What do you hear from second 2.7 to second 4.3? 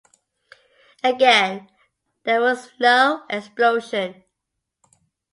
no explosion.